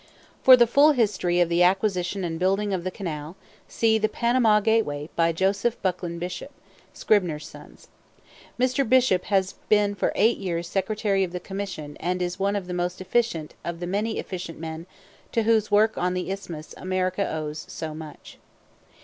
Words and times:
For 0.41 0.57
the 0.57 0.65
full 0.65 0.93
history 0.93 1.39
of 1.41 1.47
the 1.47 1.61
acquisition 1.61 2.23
and 2.23 2.39
building 2.39 2.73
of 2.73 2.83
the 2.83 2.89
canal 2.89 3.35
see 3.67 3.99
"The 3.99 4.09
Panama 4.09 4.59
Gateway," 4.59 5.11
by 5.15 5.31
Joseph 5.31 5.79
Bucklin 5.83 6.17
Bishop 6.17 6.49
(Scribner's 6.91 7.45
Sons). 7.45 7.87
Mr. 8.59 8.83
Bishop 8.89 9.25
has 9.25 9.53
been 9.69 9.93
for 9.93 10.11
eight 10.15 10.39
years 10.39 10.65
secretary 10.67 11.23
of 11.23 11.33
the 11.33 11.39
commission 11.39 11.97
and 11.99 12.19
is 12.19 12.39
one 12.39 12.55
of 12.55 12.65
the 12.65 12.73
most 12.73 12.99
efficient 12.99 13.53
of 13.63 13.79
the 13.79 13.85
many 13.85 14.17
efficient 14.17 14.57
men 14.57 14.87
to 15.33 15.43
whose 15.43 15.69
work 15.69 15.99
on 15.99 16.15
the 16.15 16.31
Isthmus 16.31 16.73
America 16.79 17.31
owes 17.31 17.67
so 17.69 17.93
much. 17.93 18.39